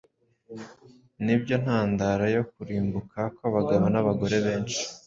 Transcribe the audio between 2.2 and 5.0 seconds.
yo kurimbuka kw’abagabo n’abagore benshi.